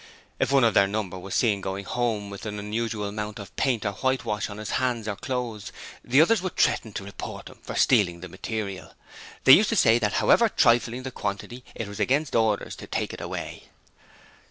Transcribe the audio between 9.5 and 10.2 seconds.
used to say that